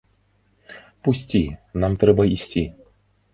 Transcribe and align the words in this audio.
Пусці, 1.07 1.41
нам 1.85 1.99
трэба 2.05 2.27
ісці. 2.35 2.65